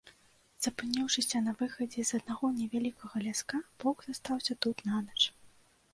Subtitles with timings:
[0.65, 5.21] Запыніўшыся на выхадзе з аднаго невялікага ляска, полк застаўся тут нанач.